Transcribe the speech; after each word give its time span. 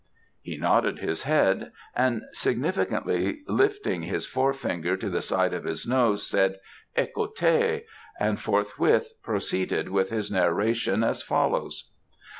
He 0.41 0.57
nodded 0.57 0.97
his 0.97 1.21
head, 1.21 1.71
and 1.95 2.23
significantly 2.33 3.43
lifting 3.47 4.01
his 4.01 4.25
fore 4.25 4.51
finger 4.51 4.97
to 4.97 5.09
the 5.11 5.21
side 5.21 5.53
of 5.53 5.63
his 5.63 5.85
nose, 5.85 6.25
said 6.25 6.59
"Ecoutez!" 6.97 7.83
and 8.19 8.39
forthwith 8.39 9.13
proceeded 9.21 9.89
with 9.89 10.09
his 10.09 10.31
narration 10.31 11.03
as 11.03 11.21
follows. 11.21 11.91